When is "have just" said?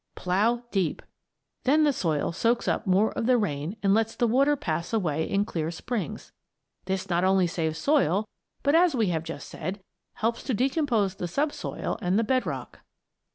9.09-9.47